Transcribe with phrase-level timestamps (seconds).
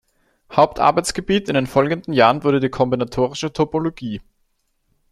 [0.51, 4.19] Hauptarbeitsgebiet in den folgenden Jahren wurde die kombinatorische Topologie.